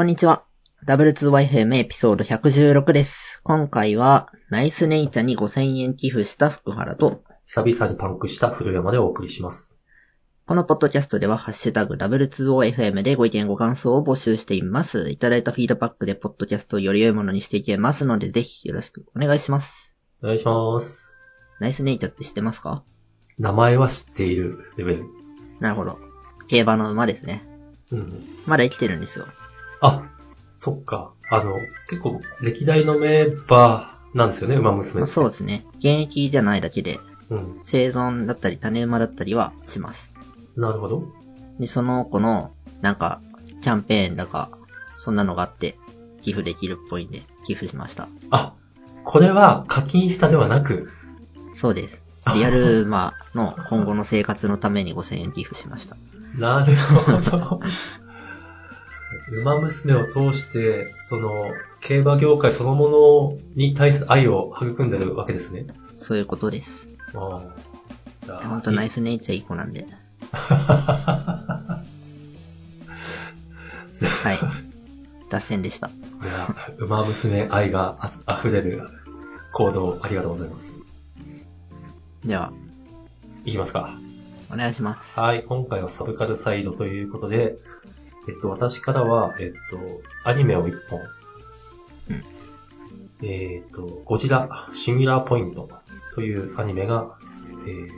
[0.00, 0.46] こんにちは。
[0.86, 3.42] W2YFM エピソード116です。
[3.42, 9.78] 今回は、ナイスネイチャに5000円寄付した福原と、久々にパンクした古山でお送りします。
[10.46, 15.10] このポッドキャストでは、ハッシュタグ W2OFM でご意見ご感想を募集しています。
[15.10, 19.94] いただいたフィードバックでポッドキャストをより良いものにしていけますので、ぜひよろしくお願いします。
[20.22, 21.18] お願いします。
[21.60, 22.84] ナイスネイチャって知ってますか？
[23.38, 25.04] 名前は知っているレベル。
[25.60, 25.98] なるほど。
[26.48, 27.46] 競馬の馬ですね。
[27.92, 28.24] うん。
[28.46, 29.26] まだ生きてるんですよ。
[29.80, 30.02] あ、
[30.58, 31.12] そっか。
[31.30, 31.56] あの、
[31.88, 35.06] 結構歴代のメンバーなんですよね、馬娘まあ。
[35.06, 35.64] そうですね。
[35.78, 36.98] 現役じゃないだけで、
[37.30, 37.60] うん。
[37.62, 40.12] 生存だったり種馬だったりはします。
[40.56, 41.04] なるほど。
[41.58, 43.20] で、その子の、なんか、
[43.62, 44.50] キャンペーンだか、
[44.98, 45.78] そんなのがあって、
[46.22, 48.08] 寄付できるっぽいんで、寄付しました。
[48.30, 48.54] あ、
[49.04, 50.90] これは課金したではなく、
[51.54, 52.02] そうです。
[52.34, 55.96] リアル馬の今後の生活のために5000円寄付しました。
[56.38, 57.60] なるほど。
[59.28, 65.66] 馬娘を通して、その、競馬業界そのものに対する愛を育んでるわけですね。
[65.96, 66.88] そういうことです。
[67.14, 67.42] あ
[68.28, 68.36] あ。
[68.48, 68.94] ほんとナイス。
[68.94, 69.86] スネイチャーいい子なんで。
[70.32, 71.82] は
[74.32, 74.38] い。
[75.28, 75.88] 脱線でした。
[75.88, 75.90] い
[76.26, 78.82] や、馬娘愛があ溢れる
[79.52, 80.82] 行動ありがとうございます。
[82.24, 82.52] では、
[83.44, 83.98] いきますか。
[84.52, 85.18] お願いします。
[85.18, 87.56] はい、今回はサブカルサイドということで、
[88.30, 91.00] えっと、私からは、えっと、アニメを一本。
[92.10, 92.24] うん
[93.22, 95.68] えっと、ゴジラシンギュラーポイント
[96.14, 97.18] というアニメが、
[97.66, 97.94] えっと、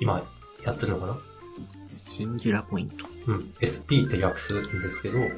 [0.00, 0.22] 今
[0.64, 1.18] やってるのかな？
[1.96, 3.06] シンギュラポイント。
[3.26, 5.30] うん、SP って略すんですけど、え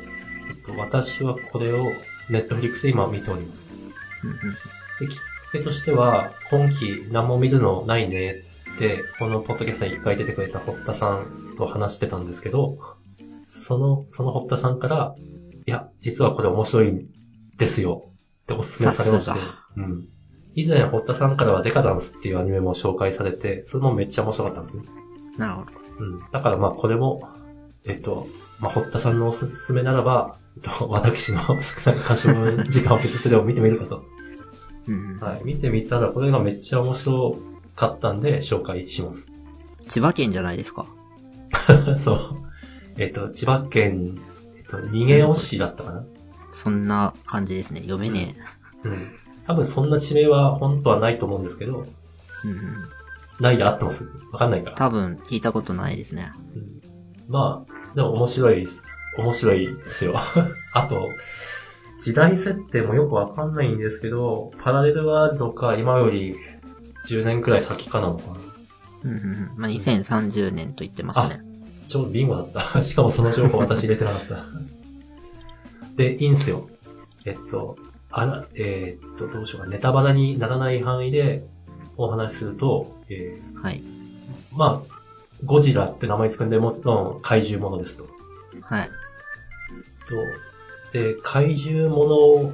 [0.55, 1.93] っと、私はこれを
[2.29, 3.77] ネットフリックスで今見ております。
[4.99, 8.43] で、きっかけとしては、今期何も見るのないね
[8.75, 12.79] って、このポッドキャストに一回出てくれた堀田さんと話してたんですけど、
[13.43, 15.15] その、その堀田さんから、
[15.67, 17.07] いや、実はこれ面白いん
[17.57, 18.05] ですよ
[18.43, 19.39] ってお勧めされまして
[19.77, 20.09] うん。
[20.55, 24.85] 以前堀田さんからはデカダンスっていうアニメも紹介されて、それもめっちゃ面白かったんですね。
[25.39, 25.71] なるほど。
[25.99, 26.19] うん。
[26.33, 27.29] だからまあこれも、
[27.87, 28.27] えっと、
[28.59, 34.05] まあ、堀田さんのおすすめならば、えっと私の少ない可処分時間を削ってでも見てみるかと。
[34.89, 35.43] うんうんはい。
[35.45, 37.39] 見てみたら、これがめっちゃ面白
[37.77, 39.31] かったんで、紹介します。
[39.89, 40.87] 千葉県じゃないですか。
[41.97, 42.40] そう。
[42.97, 44.19] えっと、千葉県、
[44.57, 46.05] えっと、逃げ押しだったかな？
[46.53, 47.81] そんな感じですね。
[47.81, 48.35] 読めね
[48.85, 49.13] うん。
[49.47, 51.85] 多分そんな地名は本当はないと思うんですけど、
[52.45, 52.49] え。
[52.49, 52.59] うんうん。
[53.41, 54.05] ないで合ってます？
[54.33, 54.77] わかんないから。
[54.77, 56.33] 多分聞いたことないですね。
[56.55, 56.81] うん
[57.29, 58.85] まあ、でも面白いです。
[59.17, 60.15] 面白いですよ。
[60.75, 61.11] あと、
[62.01, 66.35] 時代設定もよくわかんないんですけど、パラレルワールドか今より
[67.07, 68.41] 10年くらい先かなのかな。
[69.05, 69.51] うんうんうん。
[69.57, 71.41] まあ、2030年と言ってますね。
[71.91, 72.83] ちょうどビンゴだった。
[72.85, 74.45] しかもその情報私入れてなかった。
[75.97, 76.69] で、いいんすよ。
[77.27, 77.77] えっと、
[78.11, 79.69] あら、えーっと、どうしようか。
[79.69, 81.45] ネタバラにならない範囲で
[81.97, 83.83] お話しすると、えーはい。
[84.57, 84.95] まあ、
[85.45, 88.07] ゴジラって名前つくんで、もちろん怪獣ものですと。
[88.63, 88.89] はい。
[90.09, 92.53] とで、怪獣も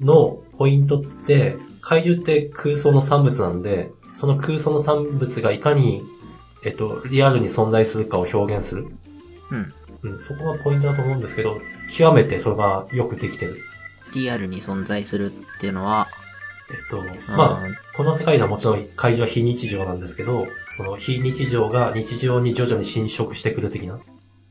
[0.00, 6.02] ののポイントって、怪獣って空想の産物なんで、その空想の産物がいかに、
[6.62, 8.88] えっと、リアルに存在するかを表現する。
[9.50, 9.74] うん。
[10.02, 13.56] うん、そこがポイントだと思うんですけど、極めてそれがよくできてる。
[14.14, 16.08] リアルに存在するっていうのは、
[16.70, 17.02] えっと、
[17.32, 20.46] まあ、うんこの世界ではもちろん怪獣は非日常なんですけど、
[20.76, 24.00] その非日常が日常に徐々に侵食してくる的な。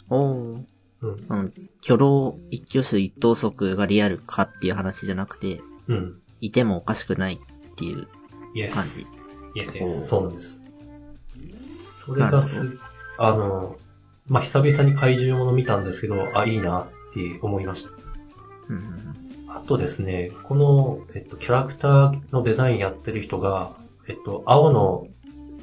[0.10, 0.64] おー。
[1.02, 1.26] うん。
[1.30, 1.54] うん。
[1.84, 6.20] 挙動一挙手一投足がリアルかっていう話じゃなくて、うん。
[6.42, 8.08] いてもおかしくないっていう
[8.72, 9.00] 感ス。
[9.02, 9.06] じ。
[9.56, 10.08] イエス、イエス。
[10.08, 10.65] そうなんです。
[11.96, 12.78] それがす、
[13.18, 13.78] あの、
[14.28, 17.92] まあ、久々に怪獣もの見たんですけど、あ、いいなって思いました。
[18.70, 19.16] うんうん
[19.47, 23.72] あとですね、この、えっと、キャラクターのデザインやってる人が、
[24.06, 25.08] えっと、青の、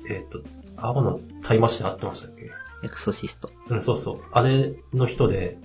[0.08, 0.40] えっと、
[0.79, 2.50] 青のタイマッシュで合ってましたっけ？
[2.85, 3.50] エクソシスト。
[3.69, 4.23] うん、そうそう。
[4.32, 5.58] あれの人で、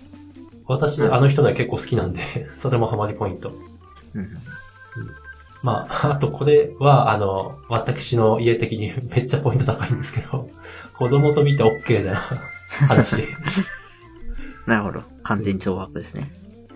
[0.65, 2.21] 私、うんあの人ね結構好きなんで、
[2.53, 3.53] それもハマりポイント。
[4.13, 4.29] うんうん
[5.63, 10.49] まあ、 あとこれは、あの、私の家的に めっちゃポイント高いんですけど、
[10.95, 12.15] 子供と見て OK な
[12.87, 13.23] 話。
[14.65, 15.03] なるほど。
[15.23, 16.31] 完全懲悪ですね。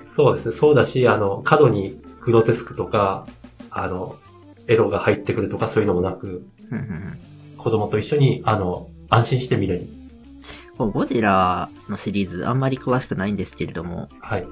[0.06, 3.28] そうですね、そうだし、あの、角にグロテスクとか、
[3.70, 4.18] あの、
[4.68, 6.46] エロが入ってくるとかそういうのもなく、
[7.58, 9.88] 子供と一緒に、あの、安心して見れる。
[10.78, 14.48] ゴジラのシリーズあんまり詳しくないんですけれども、はい。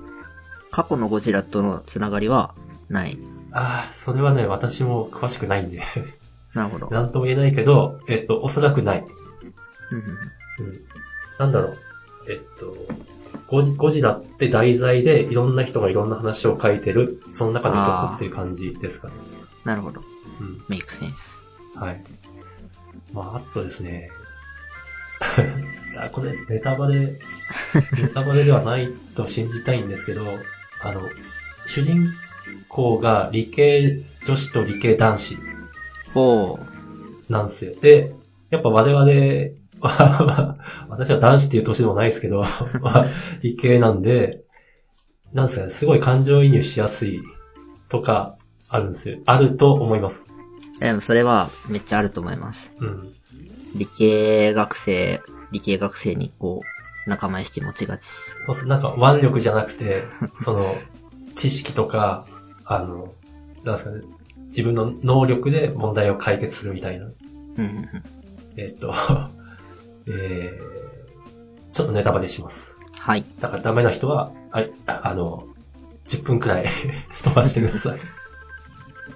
[0.72, 2.54] 過去のゴジラとのつながりは
[2.90, 3.18] ない。
[3.52, 5.82] ああ、それはね、私も詳しくないんで、
[6.54, 6.90] なるほど。
[6.92, 9.06] なんとも言えないけど、えっと、おそらくない。
[9.92, 10.06] うん。
[11.38, 11.78] なんだろう。
[12.30, 12.76] えっと、
[13.48, 19.14] ゴジゴジラって題材でいろんな人がいろんな話を書いてる、その中の一つっていう感じですかね。
[19.64, 20.02] なるほど。
[20.40, 20.64] うん。
[20.68, 21.42] メイクセンス。
[21.76, 22.04] はい。
[23.14, 24.10] まあ、あとですね。
[25.98, 27.00] あこれ、ネタバレ、
[28.02, 30.24] ネタバレではないと信じたいんですけど、
[30.82, 31.02] あの、
[31.66, 32.10] 主人
[32.68, 35.38] 公が理系女子と理系男子
[36.16, 36.70] おー。
[37.30, 37.74] なんですよ。
[37.80, 38.14] で、
[38.50, 39.06] やっぱ我々、
[40.90, 42.44] 私は男子っていう年でもないですけど、
[42.82, 43.06] まあ
[43.42, 44.44] 理系なんで、
[45.34, 47.20] なんですかね、すごい感情移入しやすい
[47.90, 48.36] とか
[48.70, 49.20] あるんですよ。
[49.26, 50.26] あると思います。
[50.80, 52.72] でもそれはめっちゃあると思います。
[52.80, 53.14] うん。
[53.76, 58.06] 理系学生、理系学生にこう、仲間意識持ちがち。
[58.06, 60.04] そうそう、なんか腕力じゃなくて、
[60.40, 60.76] その、
[61.36, 62.26] 知識とか、
[62.70, 63.14] あの、
[63.64, 64.04] なんですかね、
[64.46, 67.08] 自分の能力で問題を解決するみたいな。
[67.08, 67.88] うん。
[68.58, 68.94] えっと、
[70.08, 72.80] えー、ちょっとネタバレします。
[73.00, 73.26] はい。
[73.40, 75.48] だからダメな人は、はい、ああの、
[76.06, 76.66] 10分くらい
[77.24, 78.00] 飛ばしてください。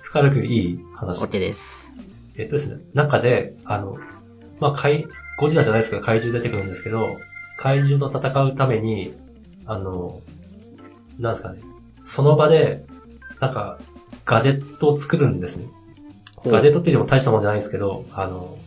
[0.01, 1.23] 深田君いい話。
[1.23, 1.91] OK です。
[2.35, 3.97] えっとですね、中で、あの、
[4.59, 5.05] まあ、怪、
[5.37, 7.19] ゴジラじゃないですけど怪獣出てくるんですけど、
[7.57, 9.13] 怪獣と戦うために、
[9.67, 10.21] あの、
[11.19, 11.59] なんですかね、
[12.01, 12.85] その場で、
[13.43, 13.77] なんか、
[14.25, 15.67] ガジェットを作るんですね。
[16.45, 18.57] ガジェットって言っても大したもんじゃないんですけど、あの、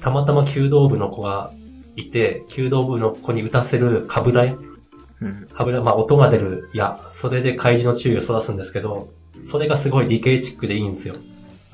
[0.00, 1.52] たまたま弓道部の子が
[1.96, 4.54] いて、弓道部の子に打たせるカブラヤ
[5.20, 5.46] うん。
[5.52, 9.10] カブラ、まあ音が出る矢、それで怪獣の注意をそらすんですけど、
[9.42, 11.14] それがすごい理系チックでいいんですよ。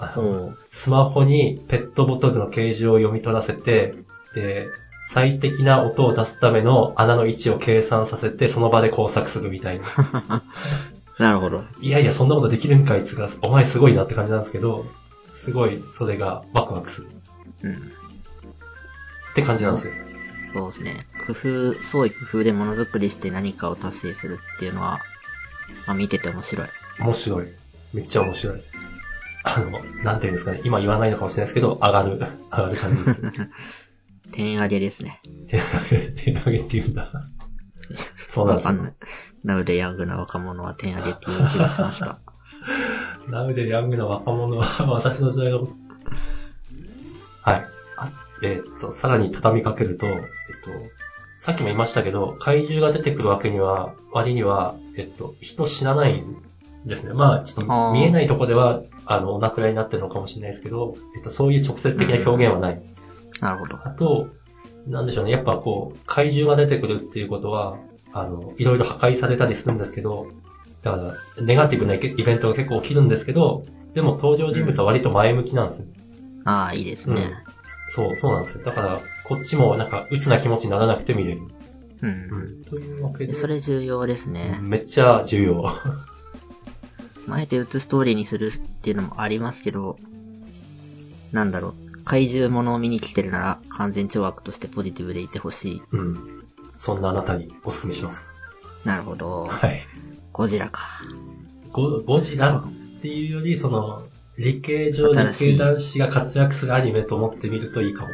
[0.00, 0.52] あの。
[0.72, 3.94] スマホにペットボトルの形状を読み取らせて、
[4.34, 4.66] で、
[5.06, 10.42] 最適な音を出すための穴の位置を計算させて、その場で工作するみたいな。
[11.18, 11.64] なるほど。
[11.80, 14.86] いやいや、そんなことできるんかいつが、お前すごいなって感じなんですけど、
[15.32, 17.08] すごい、それがワクワクする。
[17.62, 17.74] うん。
[17.74, 17.76] っ
[19.34, 19.92] て感じなんですよ。
[20.52, 21.06] そうですね。
[21.26, 25.00] 工夫、創意工夫でものづくりして何かを達成するっていうのは、
[25.86, 26.68] まあ見てて面白い。
[27.00, 27.46] 面白い。
[27.92, 28.62] めっちゃ面白い。
[29.44, 30.60] あの、なんていうんですかね。
[30.64, 32.18] 今言わないのかもしれないですけど、上がる。
[32.50, 33.22] 上がる感じです。
[34.32, 35.20] 点上げですね。
[35.48, 37.10] 手上げ、手上げって言うんだ。
[38.16, 38.94] そうなんですよわかんない。
[39.44, 42.18] なのでヤングな若者は点上げっていう気がしました。
[43.28, 45.68] なので、ヤングな若者は私の時代の、
[47.42, 47.64] はい。
[47.96, 48.12] あ
[48.42, 50.22] えーっと、さらに畳みかけると、えっと、
[51.38, 56.36] さっきも言いましたけど、怪獣が出てくるわけには、割には、えっと、人死なないん
[56.86, 57.12] ですね。
[57.12, 62.82] まあ、ちょっと見えないとこでは、あの、お亡くなりになってるのかもしれないですけど、えっと、そういう直接的な表現はない。
[63.40, 63.78] なるほど。
[63.84, 64.28] あと、
[64.86, 65.32] なんでしょうね。
[65.32, 67.76] やっぱこう、怪獣が出てくるっていうことは、
[68.12, 70.28] あの、いろいろ破壊されたりするんですけど、
[70.82, 73.64] だから、ネガティブなイベントが結構起きるんですけど、
[73.94, 75.86] でも登場人物は割と前向きなんですよ。
[76.44, 77.32] ああ、いいですね。
[77.88, 78.64] そう、そうなんですよ。
[78.64, 81.42] だから、こっちもなんか、鬱な気持ちにならなくて見れる。
[82.02, 82.60] うん。
[82.60, 82.64] ん。
[82.64, 84.58] というわけで、でそれ重要ですね。
[84.62, 85.64] めっちゃ重要。
[87.30, 89.96] あえて打つストーリーにするっていうのもありますけど、
[91.32, 92.04] なんだろう。
[92.04, 95.82] 怪獣ものを見に来てるなら完全懲悪としてポジティブでいてほしい。
[95.92, 96.37] うん。
[96.78, 98.38] そんなあなたにお勧めします。
[98.84, 99.46] なるほど。
[99.46, 99.80] はい。
[100.32, 100.86] ゴジラか。
[101.72, 102.72] ゴゴジラっ
[103.02, 104.04] ていうより、その、
[104.38, 108.12] 理系上理系男子が活躍するアニメと思ってみるといいかも。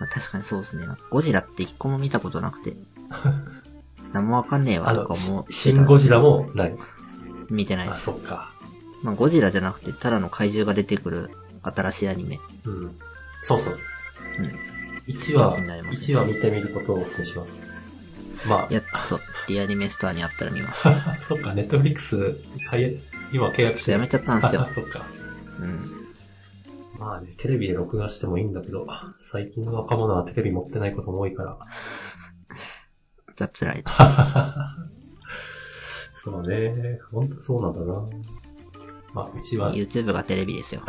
[0.00, 0.88] まあ、確かにそうですね。
[1.08, 2.74] ゴジラって一個も見たことなくて。
[4.12, 6.76] 何もわかんねえわあの、とか思ってたシン・ゴジラもない。
[6.76, 6.84] あ、
[7.48, 8.00] 見てないです。
[8.00, 8.52] そっか。
[9.04, 11.30] まあ、ゴジラじゃなくて、ただの怪獣が出てくる
[11.62, 12.40] 新しいアニメ。
[12.64, 12.98] うん。
[13.42, 13.82] そうそうそう。
[14.40, 14.77] うん。
[15.08, 17.66] 1話、気になりますね1話見てみることをお勧めします。
[18.48, 20.88] まやっと、リアニメストアにあったら見ます。
[20.88, 22.38] あ、 そっか、ネットフリックス、
[23.32, 25.06] 今契約してやめちゃったんですよあ そっか。
[25.60, 26.98] うん。
[26.98, 28.86] まあね、テレビで録画してもいいんだけど、
[29.18, 31.58] 最近の若者はテレビ持ってないことも多いから。
[33.36, 33.92] 雑ライト。
[36.12, 38.06] そうね、ほんとそうなんだな。
[39.14, 40.82] まあ、うちは、YouTube がテレビですよ。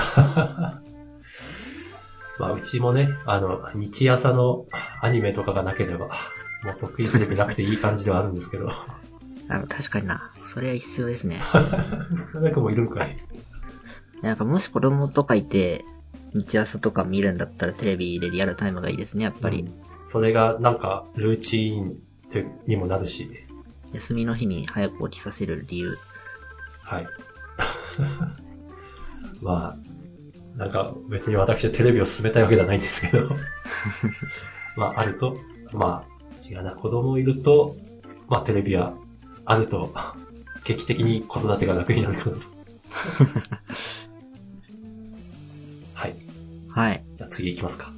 [2.39, 4.65] まあ、うちもね、あの、日朝の
[5.01, 6.09] アニメとかがなければ、
[6.63, 8.69] もう得意テレビなくていい感じではあるんですけど。
[9.49, 10.31] あ確かにな。
[10.43, 11.39] それは必要ですね。
[12.31, 13.17] 深くもいるんかい。
[14.21, 15.83] なんかもし子供とかいて、
[16.33, 19.61] 日朝とか見るんだったらテレビでリアルタイムがいいですね、やっぱり。
[19.61, 21.93] うんそれがなんか、ルーチンっ
[22.31, 23.29] てにもなるし。
[23.93, 25.99] 休みの日に早く起きさせる理由。
[26.81, 27.07] はい。
[29.39, 29.77] まあ、
[30.59, 33.29] なんか別に私はテレビを進めたいわけではないんですけど
[34.75, 35.37] まああると、
[35.71, 36.09] まあ
[36.45, 37.77] 違うな、子供いると、
[38.27, 38.93] まあテレビは
[39.45, 39.93] あると、
[40.65, 42.41] 劇的に子育てが楽になるかなと
[45.95, 46.15] はい。
[46.67, 47.05] はい。
[47.15, 47.93] じゃあ次行きますか。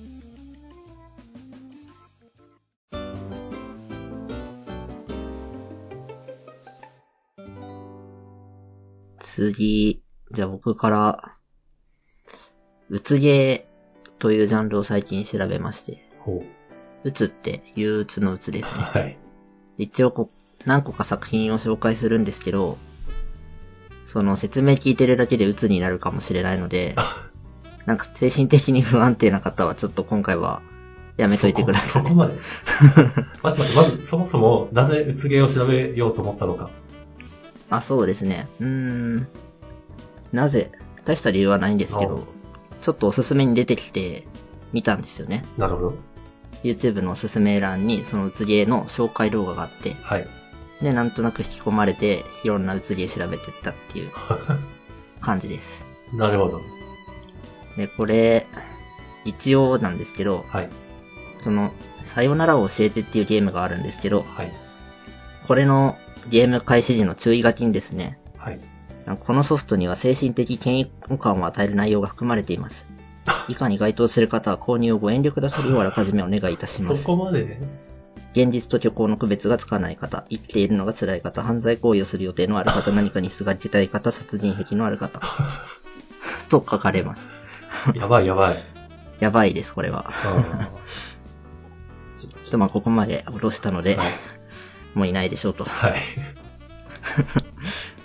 [9.20, 11.41] 次、じゃあ僕から
[12.92, 16.44] うつゲーというジャンルを最近調べまして、ほ
[17.06, 18.78] うつって憂鬱のうつですう。
[18.78, 18.84] ね。
[18.84, 19.18] はい。
[19.78, 22.78] 一応こう、何個か作品を紹介するんですけど、
[24.06, 26.96] その説明聞いてるだけで鬱になるかもしれないので、
[27.86, 30.62] なんか精神的に不安定な方はちょっと今回は
[31.16, 32.10] やめといてくださいそこ。
[32.10, 32.34] そこまで。
[33.42, 36.70] 待って待って、まず、そもそも、なぜうつ芸を調べようと思ったのか。
[37.70, 38.50] あ、そうですね。
[38.60, 39.28] うーん。
[40.34, 40.72] なぜ
[41.06, 42.41] 大した理由はないんですけおど、
[42.82, 44.28] ちょっとおすすめに出てきて
[44.74, 45.46] 見たんですよね。
[45.58, 45.98] なるほど。
[46.64, 50.28] YouTube のおすすめ欄にそのうつゲーの紹介動画があって、はい。
[50.82, 54.12] で、なんとなく引き込まれて、いろんなうつゲー調べてったっていう
[55.22, 55.86] 感じです。
[56.14, 56.62] なるほど。
[57.78, 58.48] で、これ、
[59.26, 60.70] 一応なんですけど、はい。
[61.40, 61.72] その、
[62.04, 64.52] さよならを教えてっていうゲームがあるんですけど、はい。
[65.48, 65.98] これの
[66.30, 68.60] ゲーム開始時の注意書きにですね、はい。
[69.20, 72.86] このソフトには精神的嫌悪感を与える内容が含まれています。
[73.50, 77.03] 以下に該当する方は購入をご遠慮くださるようあらかじめお願いいたしまそす。
[77.03, 77.60] こまで、
[78.34, 85.22] 現実と虚構の区別がつかない方、生きているのが辛い方、犯罪行為をする予定のある方、何かにすがりたい方、殺人癖のある方。
[86.50, 87.27] と書かれます。
[87.96, 88.63] やばいやばい。
[89.20, 90.12] やばいです、これは。
[92.15, 94.08] ちょっとまあここまで落としたので、はい。
[94.93, 95.63] もういないでしょうと。
[95.63, 95.96] はい。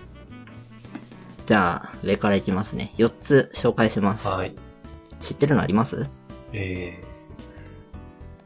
[1.47, 2.93] じゃあ、上からいきますね。
[2.99, 4.27] 4つ紹介します。
[4.27, 4.55] はい。
[5.21, 6.09] 知ってるのあります？
[6.53, 7.03] え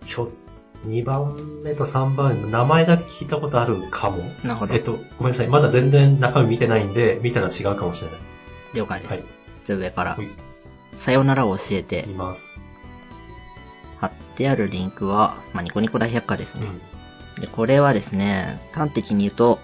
[0.03, 0.31] ー、ひょ、
[0.87, 4.19] 2番目と3番目、名前だけ聞いたことあるかも。
[4.45, 5.49] なるほどえっと、ごめんなさい。
[5.49, 8.21] まだ全然中身見てないんで、見たら違うかもしれない。
[8.75, 9.11] 了解です。
[9.13, 9.25] はい。
[9.65, 10.29] じゃあ上からほい。
[10.95, 12.61] さよならを教えて見、ます。
[13.99, 16.67] 貼ってあるリンクは、まあ、ニコニコ大百科ですね。
[17.37, 17.41] うん。
[17.43, 19.59] で、これはですね、端的に言うと、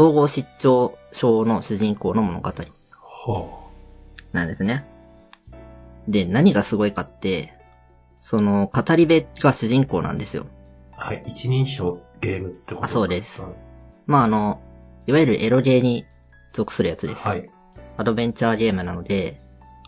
[0.00, 2.50] 統合失調症の主人公の物語
[2.96, 3.70] ほ
[4.32, 4.86] なんですね。
[6.08, 7.52] で、何がすごいかって、
[8.18, 10.44] その、語り部が主人公なんですよ。
[10.44, 10.46] う。
[10.92, 11.22] はい。
[11.26, 13.52] 一人称ゲームってことあそうですん
[14.06, 14.62] まあ、あの、
[15.06, 16.06] いわゆるエロゲーに
[16.54, 17.28] 属するやつです。
[17.28, 17.50] はい。
[17.98, 19.38] アドベンチャーゲームなので、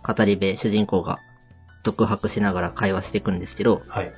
[0.06, 1.20] 語り部、主人公が
[1.84, 4.12] 独白しながら会話していくんですけど、はい。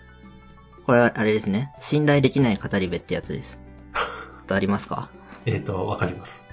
[0.86, 1.72] これはあれですね。
[1.78, 3.60] 信頼できない語り部ってやつです。
[4.44, 5.08] ことありますか？
[5.46, 6.46] えっ、と、わかります。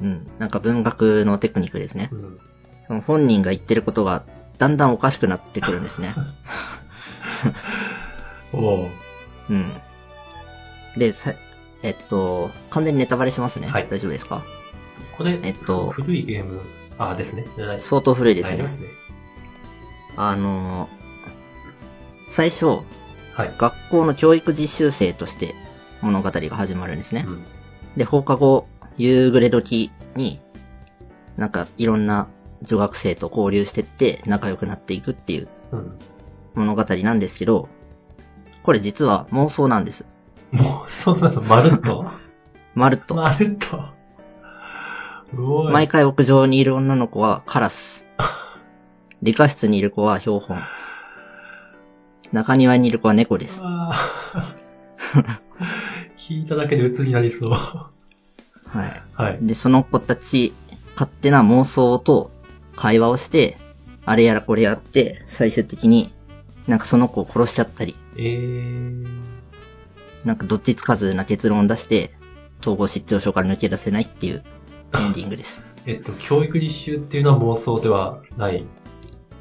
[0.00, 0.26] うん。
[0.38, 2.10] なんか文学のテクニックですね
[2.88, 2.94] う。
[2.94, 3.00] ん。
[3.02, 4.24] 本人が言ってることが
[4.58, 6.14] だんだんおかしくなってくるんですね。
[8.52, 8.90] おー
[9.50, 9.80] うん。
[10.96, 11.34] で、さ、
[11.82, 13.68] えっと、完全にネタバレしますね。
[13.68, 14.44] はい大丈夫ですか？
[15.16, 16.60] これ、えっと古いゲーム、
[16.98, 17.46] あ、ですね。
[17.78, 18.68] 相当古いですね。
[18.68, 18.88] すね。
[20.16, 20.88] あの、
[22.28, 22.66] 最初、
[23.34, 23.54] はい。
[23.56, 25.54] 学校の教育実習生として
[26.02, 27.24] 物語が始まるんですね。
[27.26, 27.44] うん。
[27.96, 28.66] で、放課後、
[28.98, 30.40] 夕暮れ時に、
[31.36, 32.28] なんかいろんな
[32.62, 35.98] 女学生と交流してって仲良くなっていくっていううん。
[36.54, 37.68] 物語なんですけど、
[38.62, 40.04] これ実は妄想なんです。
[40.52, 42.04] もう、そんなの、 まるっと？
[42.74, 43.14] まるっと。
[43.14, 43.84] まるっと？
[45.70, 48.06] 毎回屋上にいる女の子はカラス。
[49.22, 50.60] 理科室にいる子は標本。
[52.32, 53.62] 中庭にいる子は猫です。
[56.28, 57.50] 聞いただけで鬱になりそう。
[57.50, 57.90] は
[59.14, 59.38] はい。
[59.42, 59.46] い。
[59.46, 60.52] で、その子たち、
[60.94, 62.30] 勝手な妄想と
[62.76, 63.56] 会話をして、
[64.04, 66.12] あれやらこれやって、最終的に
[66.68, 69.06] なんかその子を殺しちゃったり、えー。
[70.24, 72.12] なんかどっちつかずな結論を出して、
[72.60, 74.44] 統合失調症から抜け出せないっていう
[74.94, 75.62] エンディングです。
[75.86, 78.64] えっと、教育実習っていうのは妄想ではない？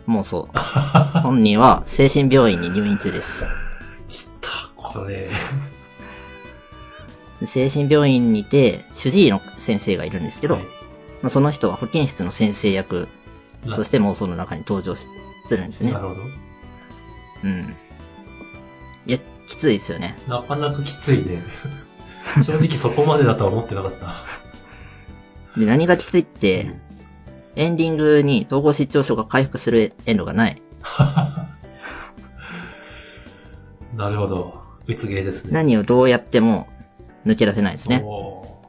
[0.07, 0.50] 妄想。
[1.21, 3.45] 本人は精神病院に入院中です。
[4.07, 5.29] きた、これ。
[7.41, 10.69] で精神病院にて、主治医の先生がいるんですけど、はいま
[11.27, 13.07] あ、その人は保健室の先生役
[13.65, 15.07] として妄想の中に登場し
[15.48, 16.00] するんですねな。
[16.00, 16.21] るほど。
[17.43, 17.75] うん。
[19.07, 19.17] いや、
[19.48, 20.15] きついですよね。
[20.27, 21.43] なかなかきついね。
[22.45, 24.13] 正直そこまでだとは思ってなかった。
[25.60, 26.75] で、何がきついって、
[27.55, 30.62] エンディングに統合失調症が回復するエンドがない。
[33.98, 34.62] なるほど。
[34.86, 35.53] うつ芸ですね。
[35.53, 36.67] 何をどうやっても
[37.25, 38.01] 抜け出せないですね。
[38.05, 38.61] お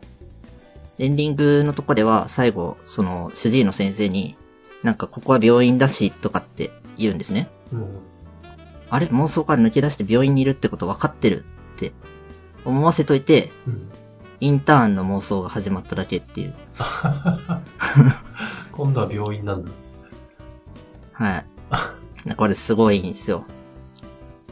[0.99, 4.37] エンディングのとこでは最後、その主治医の先生に、
[4.83, 7.49] なんかここは病院だしとかって言うんですね。
[7.73, 7.99] ーうん。
[8.91, 9.07] あれ？
[9.07, 11.45] 妄想から抜け出して病院にいるってこと分かってる
[11.77, 11.93] って
[12.65, 13.91] 思わせといて、うん。
[14.41, 16.55] インターンの妄想が始まっただけっていう。
[18.73, 19.71] 今度は病院なんだ。
[21.13, 22.35] はい。
[22.37, 23.45] これすごいんですよ。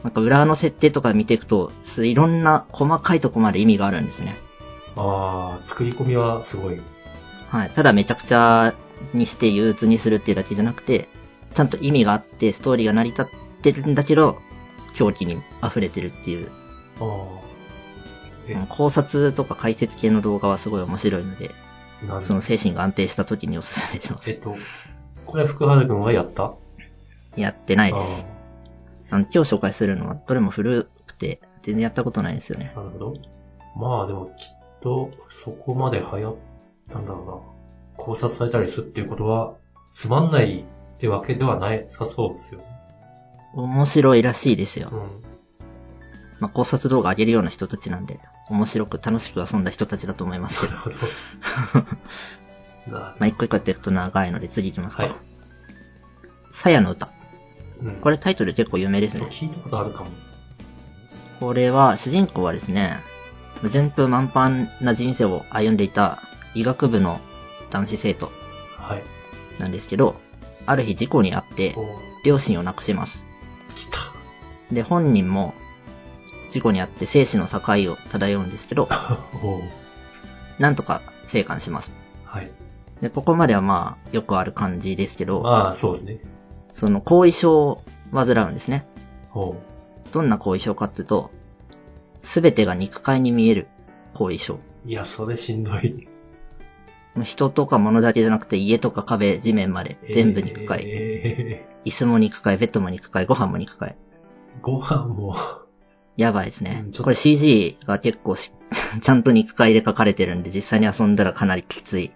[0.03, 4.37] なんか裏の設定とか見ていくと、すいろんな細かいとこまで意味があるんですね。
[4.97, 6.81] ああ、作り込みはすごい。
[7.49, 7.71] はい。
[7.71, 8.75] ただめちゃくちゃ
[9.13, 11.09] にして憂鬱にするっていうだけじゃなくて、
[11.55, 13.27] ちゃんと意味があって、ストーリーが成り立っ
[13.63, 14.39] てるんだけど、
[14.95, 16.51] 狂気に溢れてるっていう、
[17.01, 17.07] ああ。
[18.49, 21.51] え、考察とか解説系の動画はすごい面白いので、
[22.23, 24.31] その精神が安定した時におすすめします。
[24.31, 24.57] えっと、
[25.27, 26.55] これ福原くんはやった？
[27.37, 28.27] やってないあです。
[29.11, 32.81] あの、今日紹介するのはどれも古くて、全然やったことないんですよねあ。
[32.81, 33.15] なるほど。
[33.77, 36.37] まあでもきっと、そこまで流行っ
[36.91, 37.23] たんだろ
[37.97, 38.05] うな。
[38.05, 39.55] 考察されたりするっていうことは、
[39.93, 40.65] つまんないっ
[40.99, 42.67] てわけではないさそうですよね。
[43.55, 44.97] 面白いらしいですよう。
[44.97, 45.01] ん。
[46.39, 50.75] まあ、考察動画上げるような人たちなんで、面白く楽しく遊んだ人たちだと思いますけど。
[50.75, 51.79] なるほ
[52.91, 52.99] ど。
[52.99, 55.05] な まあ、一個一個やっていくと長いので次行きますか。
[55.05, 55.13] はい
[56.53, 57.11] さやの歌。
[57.83, 57.95] うん。
[58.01, 59.27] これタイトル結構有名ですね。
[59.31, 60.11] 聞いたことあるかも。
[61.41, 63.01] これは、主人公はですね、
[63.69, 66.23] 順風満帆な人生を歩んでいた
[66.55, 67.21] 医学部の
[67.71, 68.33] 男子生徒
[68.77, 69.03] はい。
[69.59, 70.17] なんですけど、
[70.67, 71.77] ある日事故に遭って
[72.25, 73.25] 両親を亡くします。
[74.73, 75.55] で、本人も
[76.51, 77.61] 事故に遭って生死の境
[77.93, 78.89] を漂うんですけど、
[80.59, 81.93] なんとか生還します。
[82.25, 82.51] はい。
[83.01, 86.19] で、ここまではまあ、よくある感じですけど、まあ、そうですね。
[86.73, 88.87] その後遺症を患うんですね。
[89.35, 89.57] おー
[90.13, 91.31] どんな後遺症かっていうと、
[92.23, 93.69] すべてが肉塊に見える
[94.15, 94.59] 後遺症。
[94.85, 96.09] いや、それしんどい。
[97.23, 100.83] 人とか物だけじゃなくて家とか壁、地面まで全部肉塊。
[100.85, 103.97] え椅子も肉塊、ベッドも肉塊、ご飯も肉塊。
[104.59, 105.35] ー、ご飯も、
[106.17, 108.53] やばいですねこれ CG が結構し
[109.01, 112.11] ちゃんと肉塊で描かれてるんで、実際に遊んだらかなりきつい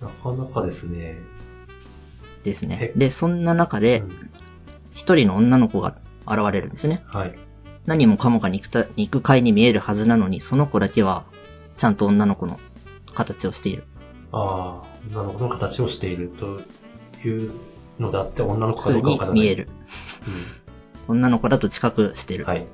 [0.00, 1.16] なかなかですね。
[2.44, 2.98] ですねえ。
[2.98, 4.30] で、そんな中でう、ん
[4.98, 5.96] 一人の女の子が
[6.26, 7.02] 現れるんですね。
[7.06, 7.38] はい。
[7.86, 11.24] 何もかもが肉た肉塊に見えるはずなのに、その子だけは、
[11.78, 12.58] ちゃんと女の子の
[13.14, 13.84] 形をしている。
[14.32, 16.60] ああ、女の子の形をしていると
[17.26, 17.52] いう
[18.00, 19.40] のであって、女の子かどうかわからない。
[19.40, 19.68] 見える。
[21.06, 22.42] 女の子だと知覚してる。
[22.42, 22.50] うん。
[22.50, 22.66] はい。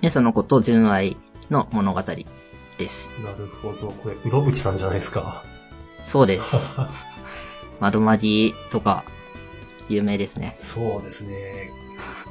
[0.00, 1.16] で、その子と純愛
[1.50, 3.10] の物語です。
[3.22, 3.88] なるほど。
[3.88, 5.44] これ、うろぶちさんじゃないですか。
[6.04, 6.42] そうです。
[7.80, 9.04] 窓マギとか、
[9.88, 10.56] 有名ですね。
[10.60, 11.70] そうですね。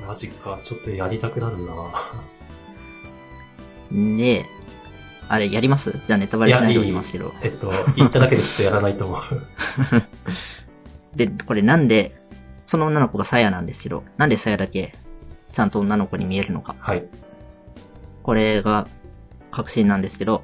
[0.08, 0.60] マジか。
[0.62, 1.92] ちょっとやりたくなるな。
[3.92, 4.46] で、
[5.28, 5.92] あれ、やります？
[5.92, 7.34] じゃあネタバレしないでおきますけど。
[7.42, 9.20] えっと、言っただけできっとやらないと思う。
[11.16, 12.16] で、これなんで、
[12.66, 14.94] その女の子がサヤなんですけど、なんでサヤだけ、
[15.52, 16.76] ちゃんと女の子に見えるのか。
[16.80, 17.06] はい。
[18.24, 18.88] これが、
[19.52, 20.44] 確信なんですけど、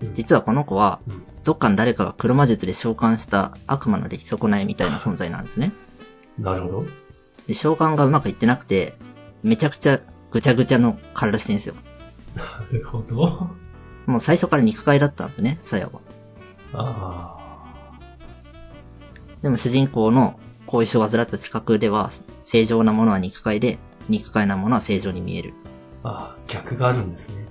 [0.00, 5.72] うん実はこの子は、うんどっかの誰かが黒魔術で召喚した悪魔の出来損ないみたいな存在なんですね。
[6.38, 6.86] なるほど。
[7.46, 8.92] で、召喚がうまくいってなくて、
[9.42, 11.74] めちゃくちゃぐちゃぐちゃの体してるんですよ。
[12.36, 13.48] なるほど。
[14.04, 16.00] もう最初から肉塊だったんですね、サヤは。
[16.74, 17.38] あ
[19.40, 22.10] でも主人公の後遺症を患った知覚では、
[22.44, 23.78] 正常なものは肉塊で、
[24.10, 25.54] 肉塊なものは正常に見える。
[26.02, 26.08] あ。
[26.10, 27.46] ああ、逆があるんですね。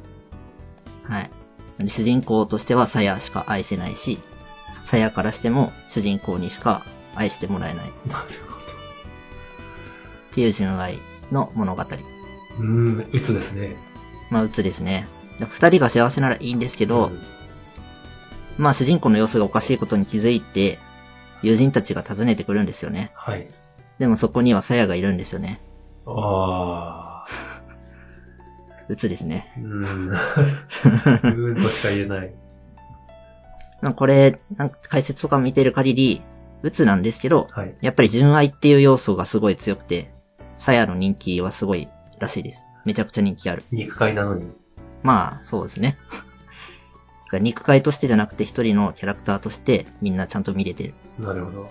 [1.02, 1.32] はい。
[1.80, 4.20] で主人公としてはサヤしか愛せないし、
[4.84, 6.86] サヤからしても主人公にしか
[7.16, 8.58] 愛してもらえないっなるほ
[10.34, 11.00] ていう純愛
[11.32, 11.84] の物語。
[11.84, 11.98] ど。
[12.60, 13.76] うーん、鬱ですね。
[14.30, 15.08] まあ、鬱ですね。
[15.40, 17.22] で二人が幸せならいいんですけど、ん
[18.58, 20.80] まあ主人公の様子がおかしいことに気づいて、
[21.42, 23.12] 友人たちが訪ねてくるんですよね。
[23.16, 23.48] はい。
[24.00, 25.60] でもそこにはサヤがいるんですよね。
[26.06, 27.57] ああ。
[28.90, 29.52] 鬱ですね。
[29.58, 30.10] うーん。
[30.10, 32.34] うーんとしか言えない。
[33.82, 36.22] まあこれ、なんか解説とか見てる限り、
[36.64, 37.76] 鬱なんですけど、はい。
[37.82, 40.12] やっぱり純愛っていう要素がすごい強くて、
[40.56, 41.88] サヤの人気はすごい
[42.20, 42.64] らしいです。
[42.86, 43.64] めちゃくちゃ人気ある。
[43.72, 44.46] 肉塊なのに。
[45.04, 45.98] まあ、そうですね。
[47.34, 50.94] 肉塊としてじゃなくて一人のキャラクターとしてみんなちゃんと見れてる。
[51.20, 51.70] なるほど。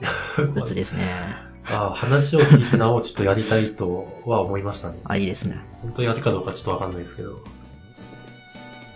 [0.60, 1.36] 鬱ですね。
[1.70, 4.98] ああ、話を聞いてなおちょっとやりたいとは思いましたね。
[5.04, 5.58] あ、いいですね。
[5.82, 7.40] 本当やるかどうかちょっとわかんないですけど。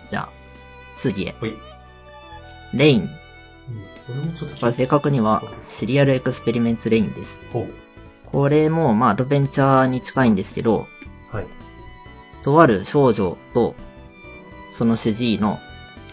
[0.09, 0.29] じゃあ、
[0.97, 1.35] 次へ。
[1.39, 1.57] ほい。
[2.73, 3.01] レイン。
[3.01, 3.07] うん。
[3.07, 3.11] こ
[4.09, 7.39] れもちょっとこれ正確にはシリアルエクスペリメンツレインです。
[7.51, 7.67] ほう。
[8.31, 10.87] これもまあアドベンチャーに近いんですけど、
[11.31, 11.45] はい。
[12.43, 13.75] とある少女と
[14.69, 15.59] その主治医の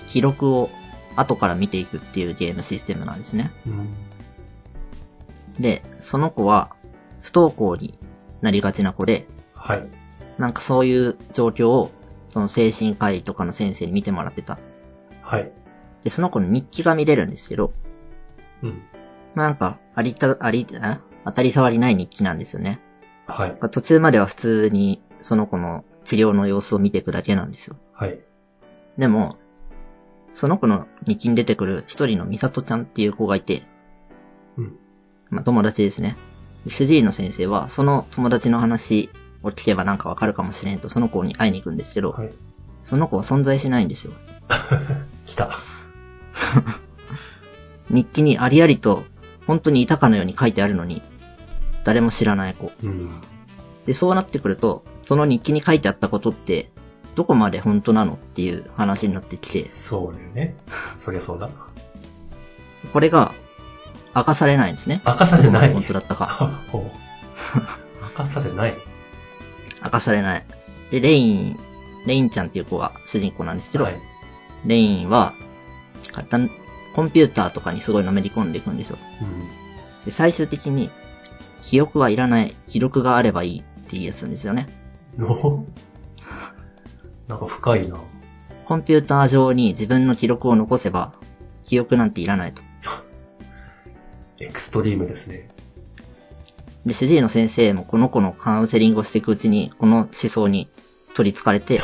[0.09, 0.71] 記録を
[1.16, 3.53] 後から見ていくっていうゲームシステムなんですね。
[3.66, 3.88] うん。
[5.59, 6.75] で、その子は
[7.21, 7.99] 不登校に
[8.41, 9.89] なりがちな子で、はい。
[10.39, 11.91] なんかそういう状況を
[12.29, 14.59] その精神科医とかの先生に見てもらってた。
[15.23, 15.51] はい。
[16.05, 17.73] で、その子の日記が見れるんですけど、
[18.63, 18.83] うん。
[19.35, 21.01] まあなんか、ありた、あり、あ？
[21.25, 22.81] 当たり障りない日記なんですよね。
[23.27, 23.59] はい。
[23.71, 27.77] 途中までは普通にその子の治療の様子を見ていくだけなんですよ。
[27.93, 28.21] はい。
[28.97, 29.37] でも、
[30.33, 33.63] その子の日記に出てくる一人のミサトちゃんっていう子がいて、うん。
[35.31, 36.17] まあ友達ですね。
[36.64, 39.11] で主治医の先生は、その友達の話
[39.43, 42.31] を聞けばなんかわかるかもしれんと、その子に会いに行くんですけど、はい。
[42.85, 44.12] その子は存在しないんですよ。
[45.27, 45.59] 来た。
[47.91, 49.05] 日記にありありと、
[49.47, 51.03] 本当にいたかのように書いてあるのに、
[51.85, 52.73] 誰も知らない子。
[52.83, 53.21] うん。
[53.87, 56.71] で、そうなってくると、その日記に書いてあったことって、
[57.14, 60.55] どこまで本当なのっていう話になってきて、そうだよね。
[60.97, 61.51] そりゃそうだ。
[62.93, 63.33] これが
[64.14, 65.03] 明かされないんですね。
[65.07, 65.73] 明かされない。
[65.73, 66.62] 本当だったか。
[66.73, 68.75] 明かされない。
[69.85, 70.47] 明かされない。
[70.90, 71.59] で、レイン、
[72.07, 73.97] レインちゃんっていう子が主人公なんですけど、はい。
[74.66, 75.35] レインは、
[76.94, 78.99] コンピューターとかにすごいのめり込んでいくんですよ。
[79.23, 79.49] うん。
[80.05, 80.90] で、最終的に、
[81.62, 84.68] 記憶はいらない、記録があればいいって言いやつんですよね。
[85.21, 85.64] お？
[87.29, 87.99] なんか深いな。
[88.64, 91.12] コンピューター上に自分の記録を残せば、
[91.62, 92.62] 記憶なんていらないと。
[94.40, 95.48] エクストリームですね。
[96.87, 100.68] で、主治医の先生もこの子のカウンセリングをしていくうちに、この思想に
[101.14, 101.81] 取り憑かれて、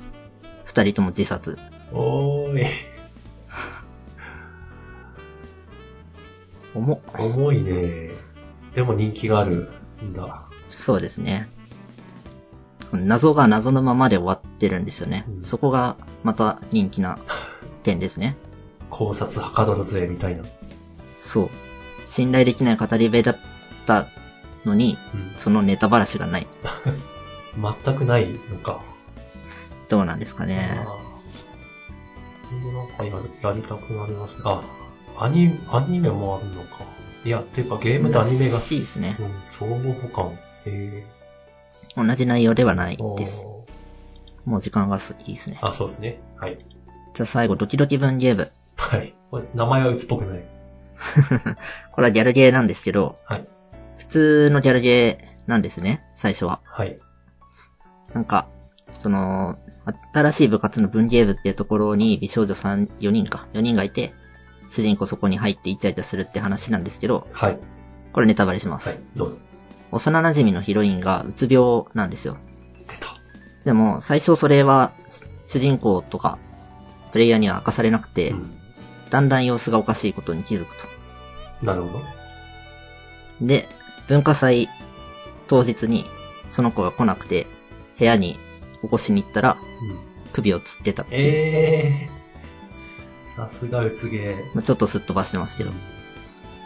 [0.64, 1.58] 二人とも自殺。
[1.92, 2.66] おーい。
[6.74, 6.98] 重っ。
[7.18, 8.10] 重いね。
[8.74, 9.70] でも人気がある
[10.02, 10.46] んだ。
[10.68, 11.48] そうですね。
[12.92, 15.24] 謎が謎のままで終わってるんですよね。
[15.28, 17.18] うんそこがまた人気な
[17.82, 18.36] 点ですね。
[18.90, 20.44] 考察はかどるぜ、みたいな。
[21.18, 21.50] そう。
[22.06, 23.38] 信頼できない語り部だっ
[23.86, 24.08] た
[24.64, 25.32] のに、うん。
[25.36, 26.46] そのネタばらしがない。
[27.84, 28.80] 全くないのか。
[29.88, 30.86] どうなんですかね。
[32.50, 34.42] なんかやるやりたくなりますね。
[34.44, 34.62] あ、
[35.16, 36.84] アニ、アニメもあるのか。
[37.24, 38.54] いや、ていうかゲームとアニメが。
[38.54, 40.38] らしいですねうん、相互補完。
[40.66, 41.06] へ
[41.96, 43.44] 同じ内容ではないです。
[43.44, 43.66] ー
[44.48, 45.58] もう時間がすいいですね。
[45.60, 46.20] あ、そうですね。
[46.36, 46.56] はい。
[46.56, 48.48] じゃあ最後、ドキドキ文ゲーム。
[48.76, 49.14] はい。
[49.30, 50.44] これ、名前は鬱っぽくない。
[51.92, 53.44] これはギャルゲーなんですけど、はい。
[53.98, 56.60] 普通のギャルゲーなんですね、最初は。
[56.64, 56.98] はい。
[58.14, 58.48] なんか、
[58.98, 59.58] その、
[60.12, 64.14] 新しい部活の文芸部っていうところに美少女3、4人か、4人がいて、
[64.70, 67.58] 主人公そこに入ってイチャイチャするって話なんですけど、はい。
[68.12, 68.88] これネタバレします。
[68.88, 68.98] はい。
[69.14, 69.38] どうぞ。
[69.92, 72.36] 幼馴染のヒロインがうつ病なんですよ。
[72.88, 73.16] 出た。
[73.64, 74.92] でも、最初それは、
[75.46, 76.38] 主人公とか、
[77.12, 78.58] プレイヤーには明かされなくて、うん。
[79.10, 80.86] だんだん様子がおかしいことに気づくと。
[81.62, 83.46] なるほど。
[83.46, 83.68] で、
[84.08, 84.68] 文化祭
[85.46, 86.06] 当日に、
[86.48, 87.46] その子が来なくて、
[87.98, 88.38] 部屋に
[88.82, 89.98] 起こしに行ったら、うん。
[90.32, 91.06] 首をつってた。
[91.10, 93.36] ええー。
[93.36, 95.72] さすがうつげまあちょっとすっ飛ばしてますけど。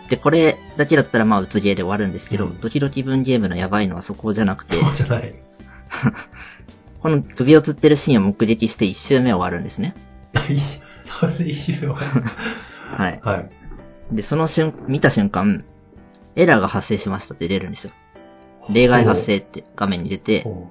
[0.08, 5.34] で、これだけだったらまあ、うつゲーで終わるんですけど、うんドキドキ文ゲームのやばいのはそこじゃなくて、そうじゃない。
[7.00, 9.94] この首をつってるシーンを目撃して一周目終わるんですね。
[10.48, 10.82] 一瞬、
[11.18, 12.22] それで一瞬終わる。
[12.96, 13.20] はい。
[13.22, 13.50] はい。
[14.12, 15.64] で、その瞬、見た瞬間、
[16.36, 17.92] エラーが発生しましたって出るんですよ。
[18.72, 20.70] 例外発生って画面に出て、ほ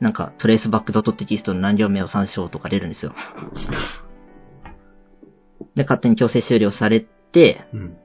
[0.00, 3.12] なんか、トレースバックドットテキストの何行目を参照とか出るんですよ。
[5.74, 7.76] で、勝手に強制終了されて、う。
[7.76, 7.96] うん。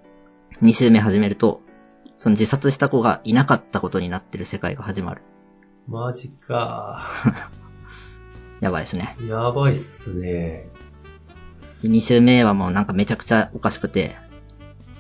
[0.62, 1.62] 2周目始めると、
[2.18, 5.22] その自殺した子がいなかったことになってる世界が始まる。
[5.88, 7.08] マジか。
[8.62, 9.16] やばいですね。
[9.28, 10.70] やばいっすね。
[11.86, 14.16] で、2周目はもうなんかめちゃくちゃおかしくて、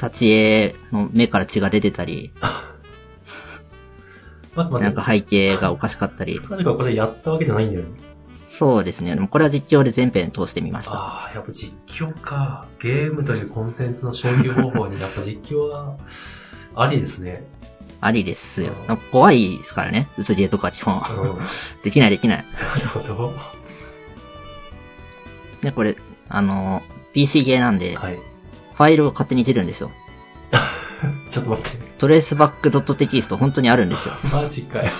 [0.02, 2.32] 立ち絵の目から血が出てたり、
[4.56, 4.84] 待って待って。
[4.84, 7.90] なんか背景がおかしかったり、何かこれやったわけじゃないんだよね。
[8.48, 9.16] そうですね。
[9.16, 10.94] でもこれは実況で全編通してみました。
[10.94, 12.68] ああ、やっぱ実況か。
[12.80, 15.98] ゲームというコンテンツの消費方法にやっぱ実況は、
[16.76, 17.44] ありですね。
[18.02, 18.74] ありですよ
[19.12, 20.08] 怖いですからね。
[20.18, 20.96] うつゲーとか基本。
[20.96, 21.38] うん。
[21.40, 21.46] な
[21.84, 22.46] できないできない。
[22.82, 23.34] るほど。
[25.62, 25.96] で、これ、
[26.30, 26.82] あの、
[27.14, 28.16] PC ゲーなんで、はい。
[28.16, 29.92] ファイルを勝手にいじるんですよ。
[31.30, 31.78] ちょっと待って。
[31.98, 34.16] トレースバックドットテキスト本当にあるんですよ。
[34.34, 34.92] マジかよ。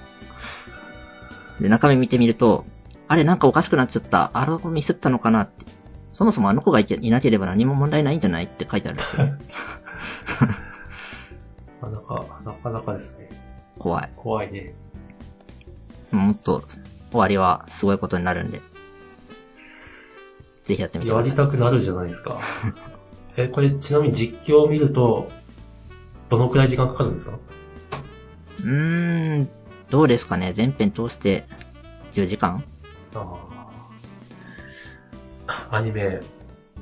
[1.60, 2.64] で、中身見てみると、
[3.06, 4.30] あれなんかおかしくなっちゃった。
[4.34, 5.66] あの子ミスったのかなって。
[6.12, 9.32] そもそもあの子がいけいなければ何も問題ないんじゃないって書いてあるんですよね。
[11.82, 13.30] なかなか、なかなかですね。
[13.78, 14.10] 怖い。
[14.16, 14.74] 怖いね。
[16.12, 16.62] もっと
[17.10, 18.60] 終わりはすごいことになるんで。
[20.64, 21.46] ぜひやってみてくやりださい。
[21.46, 22.38] たくなるじゃないですか。
[23.36, 25.30] え、これちなみに実況を見ると、
[26.28, 27.38] どのくらい時間かかるんですか？
[28.60, 29.48] うーん、
[29.90, 31.46] どうですかね全編通して
[32.12, 32.62] 10時間
[33.14, 33.36] あ
[35.46, 35.76] あ。
[35.76, 36.20] アニメ、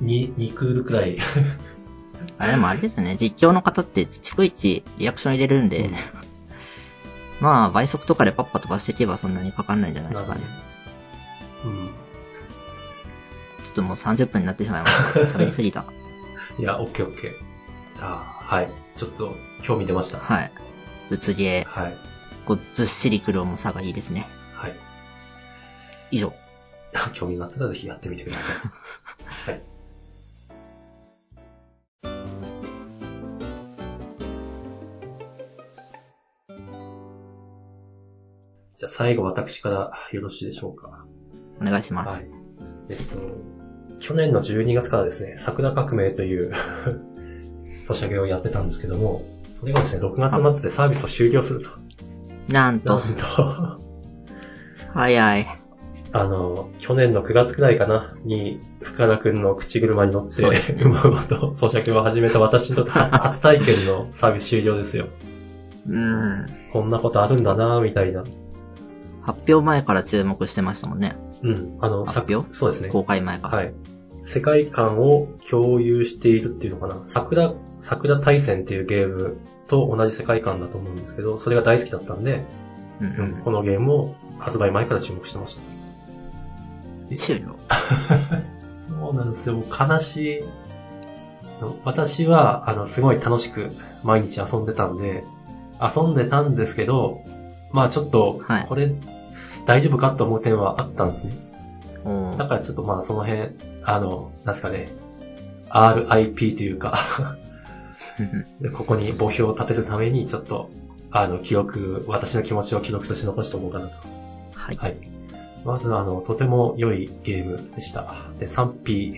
[0.01, 1.17] に、2クールくらい。
[2.37, 3.17] あ、でもあれですね。
[3.19, 5.95] 実況の方って逐一リアクション入れるんで、うん
[7.39, 10.41] まあ倍速とかでパッパ飛ばしていけばそんなにかかんないんじゃないですかね。
[11.63, 11.89] うん。
[13.63, 15.19] ちょっともう30分になってしまいました。
[15.37, 15.85] 喋りすぎた。
[16.57, 17.33] いや、オッケーオッケー。
[17.99, 18.69] あーはい。
[18.95, 20.19] ちょっと、興味出ました。
[20.19, 20.51] はい。
[21.09, 21.97] うつゲー、はい。
[22.45, 24.27] こうずっしりくる重さがいいですね。
[24.53, 24.75] はい。
[26.11, 26.33] 以上。
[27.13, 29.51] 興味があったらぜひやってみてください。
[29.53, 29.61] はい。
[38.75, 41.05] じゃあ最後私からよろしいでしょうか。
[41.61, 42.07] お願いします。
[42.07, 42.38] はい。
[42.89, 46.53] えっと、去年の12月からですね、桜革命という
[47.83, 49.23] ソシャゲをやってたんですけども、
[49.53, 51.69] それがですね、6月末でサービスを終了すると。
[52.47, 53.79] なんと、なんと、
[54.93, 55.47] 早い。
[56.11, 65.07] あの、去年の9月くらいかな、に、深田くんの口車に乗って、そうまうまとソシャゲを始めた私にとって初 初体験のサービス終了ですよ。
[65.87, 66.45] うん。
[66.71, 68.23] こんなことあるんだなみたいな。
[69.21, 71.15] 発表前から注目してましたもんね。
[71.43, 71.77] うん。
[71.79, 72.53] あの、発表？
[72.53, 72.89] そうですね。
[72.89, 73.57] 公開前から。
[73.57, 73.73] はい。
[74.25, 77.01] 世界観を共有しているっていうのかな？
[77.05, 82.43] 桜、桜大戦っていうゲームと同じ世界観だと思うんですけど、それが大好きだったんで、
[82.99, 85.61] うんううんん、このゲームを発売前から注目してました。
[87.17, 87.55] 終了。
[88.77, 89.63] そうなんですよ。
[89.67, 90.43] 悲しい。
[91.83, 93.71] 私は、あの、すごい楽しく
[94.03, 95.23] 毎日遊んでたんで、
[95.81, 97.21] 遊んでたんですけど、
[97.71, 98.93] まあちょっとはい、これ、
[99.65, 101.33] 大丈夫かと思う点はあったんですね。
[102.05, 103.51] おーだからちょっとまあその辺、
[103.83, 104.89] あの、なんですかね、
[105.69, 107.37] RIP というか
[108.61, 110.69] で、ここに墓標を立てるために、ちょっと、
[111.11, 113.97] あの、記録、私の気持ちを記録として残しておこうかなと。
[114.53, 114.75] はい。
[114.75, 114.97] はい。
[115.65, 118.31] まず、あの、とても良いゲームでした。
[118.39, 119.13] で、賛否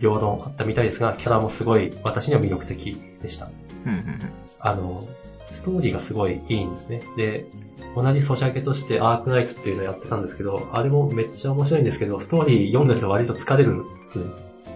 [0.00, 3.50] 両論あったみたいですが、キャラもすごい、私には魅力的でした。
[3.84, 4.20] うんうんうん
[4.58, 5.06] あの、
[5.56, 7.02] ストーリーがすごいいいんですね。
[7.16, 7.46] で、
[7.94, 14.26] 同じソシャゲとしてアークナイツっていうのをやってたんですけど、あれもめっちゃ面白いんですけど、ストーリー読んでると割と疲れるんですね。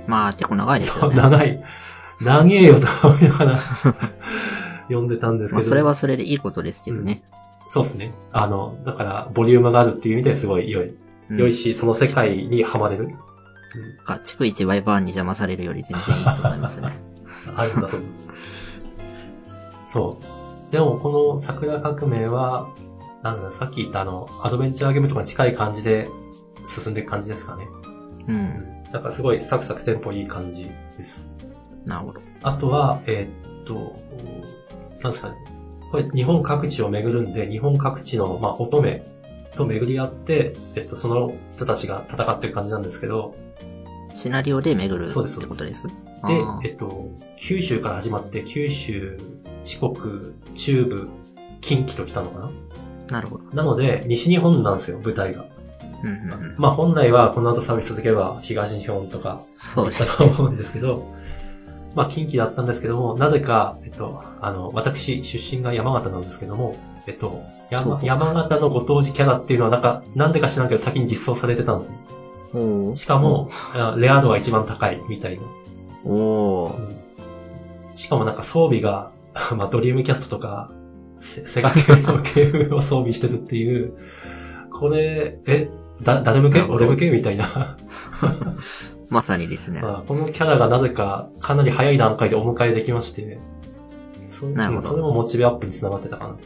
[0.07, 1.17] まあ、結構長いですそう、よね。
[1.17, 1.63] 長い。
[2.21, 3.59] 長えよと思いながら
[4.89, 5.69] 読んでたんですまあ、けど。
[5.71, 7.23] それはそれでいいことですけどね。
[7.69, 8.13] そうですね。
[8.33, 10.89] あの、だから、ボリュームがあるっていう意味ですごい良い。
[10.89, 13.05] うん良いし、その世界にはまれる。
[13.05, 13.15] うん
[14.05, 16.99] あ、逐一ワイバーンに邪魔されるより全然いいと思いますね。
[17.55, 18.01] あるんだそう。
[19.87, 20.40] そう。
[20.71, 22.69] でも、この桜革命は、
[23.23, 26.09] なんださっき言ったあの、アドベンチャーゲームとかに近い感じで
[26.67, 27.69] 進んでいく感じですかね。
[28.29, 28.33] う。
[28.33, 28.83] うんん。
[28.93, 31.31] だからすごいサクサクテンポいい感じです。
[31.85, 32.21] なるほど。
[32.43, 33.97] あとは、えーっと、
[35.03, 35.37] なんですかね。
[35.91, 39.03] これ日本各地を巡るんで、日本各地の、まあ、乙女
[39.57, 43.35] と巡り合って、えっと、その人たちが戦ってる感じなんですけど、
[44.15, 45.87] シナリオで巡るってそうですことです。
[45.87, 45.93] で
[46.65, 49.19] えっと、九州から始まって、九州、
[49.65, 49.95] 四国、
[50.55, 51.09] 中部、
[51.61, 52.51] 近畿と来たのかな？
[53.11, 53.45] なるほど。
[53.53, 55.47] なので、西日本なんですよ、舞台が。
[56.03, 56.55] うんうんうん。
[56.57, 61.05] まあ本来はこの後サービス続けば東日本とかそうだと思うんですけど、
[61.95, 71.97] まあ近畿だったんですけども、なぜか、えっと、あの、私出身が山形なんですけども、えっと、山山形のご当地キャラっていうのはなんか、なんでか知らんけど先に実装されてたんですね。
[72.55, 75.43] おーしかも、あレア度が一番高いみたいな。
[76.05, 76.97] おーうん
[77.95, 79.11] しかもなんか装備が、
[79.57, 80.71] まあドリームキャストとか、
[81.19, 83.95] セセガ系のゲームを装備してるっていう、
[84.73, 85.71] これ、え、
[86.03, 86.63] だ、誰向け？
[86.63, 87.11] 俺向け？
[87.11, 87.77] みたいな。
[89.11, 89.83] まさにですね。
[89.83, 93.39] まあ、このキャラがなぜかかなり早い段階でお迎えできまして、
[94.23, 96.37] そなるほどそれもモチベアップにつながってたかな。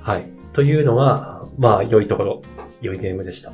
[0.00, 0.30] はい。
[0.52, 2.42] というのが、まあ、良いところ、
[2.80, 3.52] 良いゲームでした。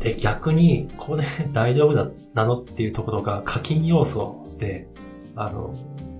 [0.00, 2.60] で、逆に、これ大丈夫だなの？
[2.60, 4.88] っていうところが課金要素で、
[5.36, 5.74] あの、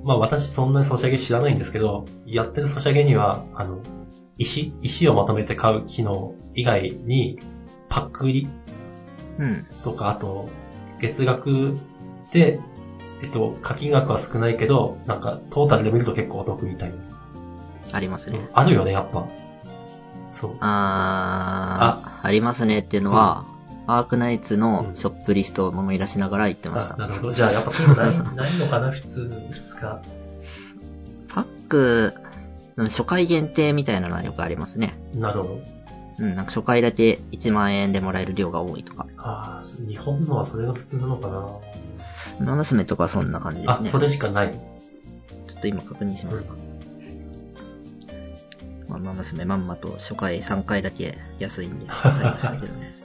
[0.05, 3.81] まあ私そんなにソシャゲ知らないんですけど、やってるソシャゲには、あの、
[4.37, 7.41] 石石をまとめて買う機能以外に、
[7.89, 8.49] パック売り
[9.39, 9.67] うん。
[9.83, 10.49] とか、あと、
[11.01, 11.77] 月額
[12.33, 12.61] で、
[13.23, 16.97] えっと、課金額は少ないけど、なんか、トータルで見ると結構お得みたいな。
[17.93, 18.49] ありますね。
[18.53, 19.27] あるよね、やっぱ。
[20.31, 20.57] そう。
[20.61, 23.47] あー、ありますねっていうのは、
[23.87, 26.95] アークナイツのショップリストを思い出しながら言ってました。
[26.95, 27.33] あなるほど。
[27.33, 30.03] じゃあ、やっぱそういうのない、ないのかな、普通、普通か。
[31.29, 32.15] パック、
[32.77, 34.99] うん初回限定みたいなのはよくありますね。
[35.15, 35.61] なるほど。
[36.19, 39.07] うん、なんか初回だけ1万円でもらえる量が多いとか。
[39.17, 41.59] ああ、日本のはそれが普通なのかな。
[42.41, 43.89] 馬娘とかそんな感じですあ、ね。
[43.89, 44.59] それしかない。
[45.47, 46.55] ちょっと今確認しますか。
[48.89, 53.04] まあ、馬娘まんまと初回3回だけ安いんで 買いましたけどね。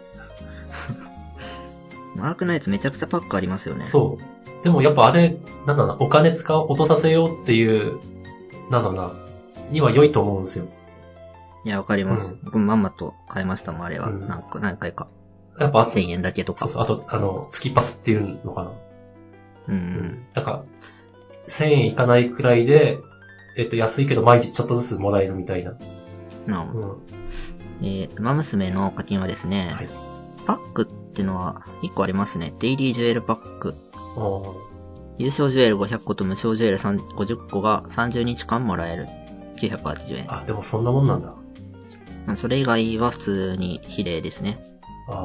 [2.22, 3.86] アークナイツめちゃくちゃパックありますよね。
[3.86, 4.64] そう。
[4.64, 8.00] でもやっぱあれ、なんだろうな、お金使う、落とさせようっていう、
[8.70, 9.14] なんだろうな、
[9.72, 10.66] には良いと思うんですよ。
[11.66, 12.32] いや、わかります。
[12.32, 14.08] うん僕もまんまと買いましたもん、あれは。
[14.08, 15.08] うん何個何回か。
[15.60, 16.60] やっぱ、1000円だけとか。
[16.60, 18.72] そうそう、あと、あの、月パスっていうのかな。
[19.70, 20.26] うんうん。
[20.34, 20.64] なんか、
[21.48, 23.00] 1000円いかないくらいで、
[23.58, 25.74] えっと、安いけど毎日ちょっとずつもらえるみたいな。
[26.46, 26.88] なるほど。
[27.82, 27.86] うん。
[27.86, 29.90] えー、馬娘の課金はですね、はい。
[30.50, 32.56] パックってのは1個ありますね。
[32.60, 33.76] デイリージュエルパック。
[35.20, 39.06] 優勝ジュエル500個と無償ジュエル3 50個が30日間もらえる。
[39.58, 40.34] 980円。
[40.34, 41.36] あ、でもそんなもんなんだ。
[42.26, 44.60] まあそれ以外は普通に比例ですね。
[45.08, 45.18] ああ、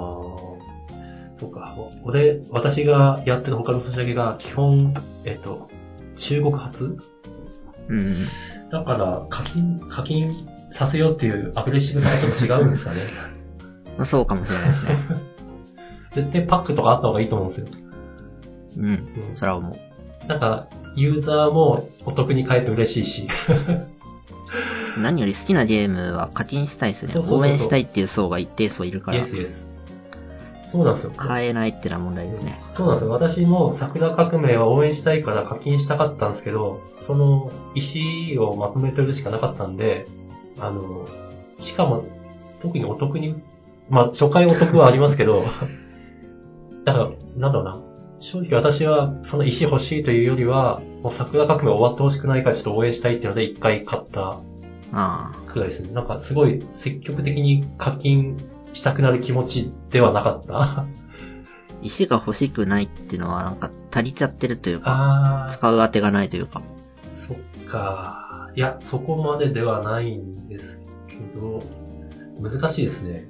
[1.37, 1.75] そうか。
[1.79, 4.93] お俺、私がやってる他のソシャゲが基本、
[5.25, 5.71] えっと、
[6.17, 6.99] 中国発？
[7.89, 8.17] うんうん。
[8.71, 13.01] だから、課金、課金させようっていうアグレッシブさがちょっと違うんですかね。
[13.97, 14.97] まあそうかもしれないですね。
[16.13, 17.67] 絶対パックとかあった方がいいと思うんですよ。
[18.77, 18.85] うん。
[18.85, 19.01] うん
[19.35, 20.29] それは思う。
[20.29, 23.29] なんか、ユーザーもお得に買えて嬉しいし。
[24.97, 27.37] 何より好きなゲームは課金したいですね。
[27.37, 29.75] 応援したいっていう層が一定層いるからイエ、スイエス。
[30.69, 31.13] そうなんですよ。
[31.17, 32.61] 買えないってのは問題ですね。
[32.73, 33.11] そうなんですよ。
[33.11, 40.07] 私も桜革命は応援したいから課金したかったんですけど、その意思をまとめてるしかなかったんで、
[40.59, 41.09] あの、
[41.61, 42.05] しかも、
[42.61, 43.37] 特にお得に、
[43.89, 45.45] まあ、初回お得はありますけど、
[46.85, 47.81] だから、なんだろうな。
[48.19, 54.41] 正直私はその石欲しいというよりは、もう桜革命終わってほしくないからちょっと応援したいっていうので一回買った
[54.93, 55.93] あくらいですね。
[55.93, 58.39] なんかすごい積極的に課金
[58.73, 60.63] したくなる気持ちではなかった。
[60.63, 60.87] あ。
[61.83, 65.49] 石が欲しくないっていうのはなんか足りちゃってるというか。
[65.53, 66.63] 使う当てがないというか。
[67.11, 67.37] そっ
[67.69, 68.51] か。
[68.55, 71.63] いや、そこまでではないんですけど、
[72.41, 73.29] 難しいですね。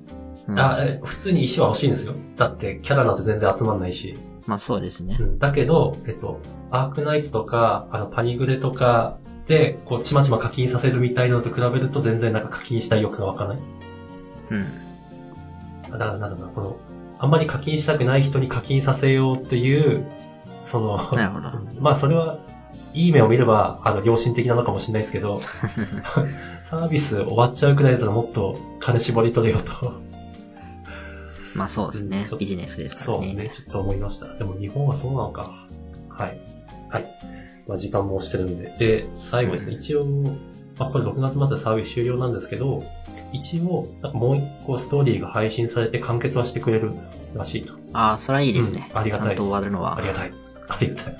[0.48, 2.14] うんあ、え普通に石は欲しいんですよ。
[2.36, 4.18] だってキャラなんて全然集まんないし。
[4.46, 5.22] まあそうですねう。
[5.22, 13.58] んだけど、えっと、アークナイツとか、あの、パニグレとかで、こう、ちまちま課金させるみたいなのと比べると全然なんか課金したい欲が湧かない。
[14.50, 14.64] うん。
[15.90, 16.76] だから、なんだろうな、この、
[17.18, 20.04] あんまり課金したくない人に課金させようという、
[20.60, 21.50] その、なるほど。
[21.80, 22.38] まあそれは、
[22.92, 25.40] いい目を見れば、あの、良心的なのかもしれないですけど、
[26.60, 30.03] サービス終わっちゃうくらいだったらもっと金絞り取れよと。
[31.54, 33.26] まあそうですねビジネスですからね。
[33.26, 34.34] そうですね、ちょっと思いました。
[34.34, 35.66] でも日本はそうなのか。
[36.08, 36.38] はい。
[36.90, 37.06] はい。
[37.66, 38.74] まあ時間も押してるんで。
[38.78, 40.04] で、最後ですね、一応、
[40.78, 42.84] まあこれ6月末でサービス終了なんですけど、
[43.32, 46.92] 一応、なんかもう一個ストーリーが配信されて完結はしてくれる
[47.34, 47.74] らしいと。
[47.92, 48.88] ああ、それはいいですね。
[48.90, 50.06] うんありがたいですちゃんと終わるのはあり。
[50.06, 50.32] がたい。
[50.68, 51.16] ありがたい。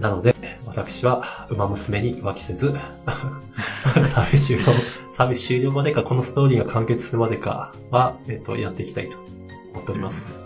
[0.00, 0.34] なので、
[0.66, 2.74] 私は、馬娘に浮気せず、
[4.06, 4.62] サービス終了、
[5.12, 9.18] サービス終了までか、このストーリーが完結するまでかは、えっと、やっていきたいと
[9.72, 10.40] 思っております。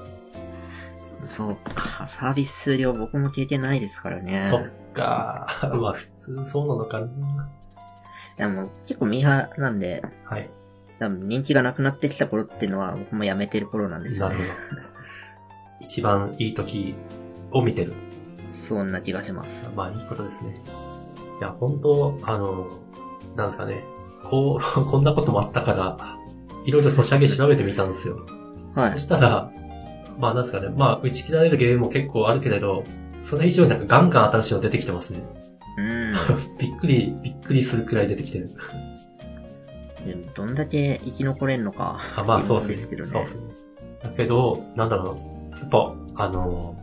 [1.25, 2.07] そうか。
[2.07, 4.41] サービス終了僕も経験ないですからね。
[4.41, 5.47] そっか。
[5.81, 7.49] まあ、普通そうなのかな。
[8.39, 10.49] でも結構ミーハーなんで、はい。
[10.99, 14.77] 多分人気がなくなってきた頃っていうのは僕もやめてる頃なんですよねなるほ。
[14.77, 14.83] ど。
[15.81, 16.95] 一番いい時
[17.51, 17.93] を見てる。
[18.51, 19.65] そんな気がします。
[19.75, 20.61] まあ、いいことですね。
[21.41, 22.69] いや、本当あの、
[23.37, 23.85] なんですかね。
[24.25, 26.17] こう、 こんなこともあったから、
[26.65, 28.27] いろいろソシャゲ調べてみたんですよ。
[28.75, 28.99] そはい。
[28.99, 29.51] したら、
[30.19, 30.69] まあ、なんですかね。
[30.75, 32.85] まあ、打ち切られるゲームも結構あるけれど、
[33.19, 35.21] それ以上になんかガンガン新しいの出てきてますね。
[35.79, 36.13] うん。
[36.59, 38.51] びっくり、びっくりするくらい出てきてる。
[40.05, 41.99] でもどんだけ生き残れんのか。
[42.17, 42.77] あまあ、そうですね。
[42.77, 43.11] ですけどね。
[43.11, 43.43] そうですね。
[44.03, 45.19] だけど、なんだろ
[45.53, 45.59] う。
[45.59, 46.77] やっぱ、あの、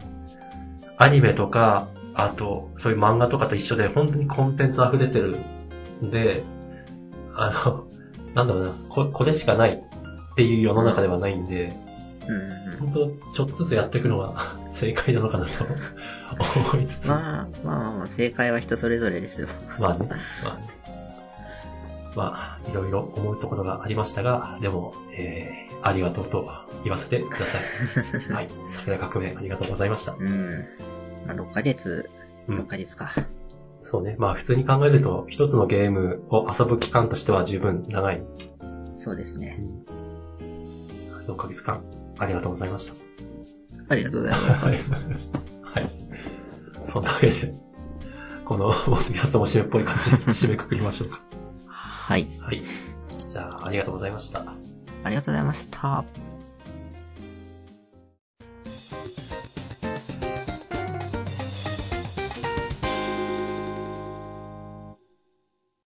[0.97, 5.41] アニメとか、あと、そういう漫画とかと一緒で、本当にコンテンツ溢れてるん
[6.09, 6.43] で、
[7.35, 7.85] あの、
[8.33, 11.75] なんだろうな、ここれしかないっていう世の中ではないんで、
[12.27, 12.77] うんうんうん。
[12.79, 15.65] 本当ちょっとずつやっていくのが 正解なのかなと
[16.73, 17.09] 思いつつ。
[17.09, 19.47] まあ、まあまあ、正解は人それぞれですよ。
[19.79, 20.09] まあね、
[20.43, 20.83] まあね。
[22.15, 26.47] まあ、いろいろ思うところがありましたが、でも、えー、ありがとうと
[26.83, 28.31] 言わせてください。
[28.33, 28.49] はい。
[28.69, 30.13] 桜革命ありがとうございました。
[30.13, 30.65] うん。
[31.25, 32.09] まあ、6ヶ月、
[32.47, 33.09] うん6ヶ月か。
[33.83, 34.15] そうね。
[34.17, 38.23] まあ、普通に考えると、一つのゲームを遊ぶ期間としては十分長い。
[38.97, 39.59] そうですね。
[41.27, 41.83] 6ヶ月間、
[42.17, 42.95] ありがとうございました。
[43.89, 44.65] ありがとうございます。
[44.65, 44.79] はい。
[45.61, 45.89] はい。
[46.83, 47.53] そんなわけで、
[48.45, 51.21] この、ポッドキャストも締めっぽい感じで 締めくくりましょうか。
[51.67, 52.27] はい。
[52.39, 52.61] はい。
[53.27, 54.45] じゃあ、ありがとうございました。
[55.03, 56.05] ありがとうございました。